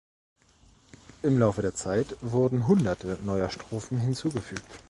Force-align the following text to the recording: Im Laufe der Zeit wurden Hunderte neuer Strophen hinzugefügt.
Im 1.21 1.37
Laufe 1.37 1.61
der 1.61 1.75
Zeit 1.75 2.17
wurden 2.21 2.65
Hunderte 2.65 3.19
neuer 3.23 3.51
Strophen 3.51 3.99
hinzugefügt. 3.99 4.63